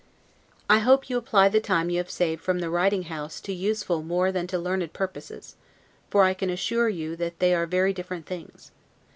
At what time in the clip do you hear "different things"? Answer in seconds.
7.93-8.71